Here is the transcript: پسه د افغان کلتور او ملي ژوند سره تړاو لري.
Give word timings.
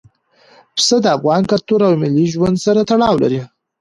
پسه 0.75 0.95
د 1.01 1.05
افغان 1.17 1.41
کلتور 1.51 1.79
او 1.87 1.93
ملي 2.03 2.25
ژوند 2.33 2.57
سره 2.65 2.79
تړاو 2.89 3.15
لري. 3.23 3.41